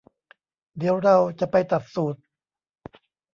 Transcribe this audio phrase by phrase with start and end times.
[0.77, 2.15] เดี๋ยวเราจะไปตัดสูท